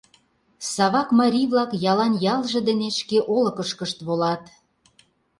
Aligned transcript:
Савак 0.73 1.09
марий-влак 1.19 1.71
ялан 1.91 2.13
ялже 2.33 2.59
дене 2.69 2.87
шке 2.99 3.17
олыкышкышт 3.35 3.97
волат. 4.07 4.43